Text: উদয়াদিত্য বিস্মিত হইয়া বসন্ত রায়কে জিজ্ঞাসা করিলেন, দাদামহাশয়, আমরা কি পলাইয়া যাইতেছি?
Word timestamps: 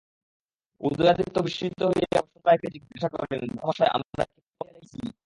উদয়াদিত্য 0.81 1.35
বিস্মিত 1.39 1.79
হইয়া 1.83 2.19
বসন্ত 2.21 2.45
রায়কে 2.47 2.67
জিজ্ঞাসা 2.75 3.07
করিলেন, 3.13 3.39
দাদামহাশয়, 3.47 3.91
আমরা 3.95 4.23
কি 4.31 4.39
পলাইয়া 4.59 4.73
যাইতেছি? 4.73 4.99